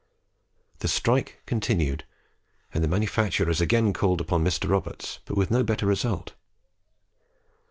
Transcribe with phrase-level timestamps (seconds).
[0.79, 2.05] The strike continued,
[2.73, 4.67] and the manufacturers again called upon Mr.
[4.67, 6.33] Roberts, but with no better result.